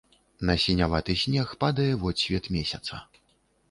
На 0.49 0.55
сіняваты 0.63 1.17
снег 1.25 1.53
падае 1.67 1.89
водсвет 2.07 2.53
месяца. 2.61 2.93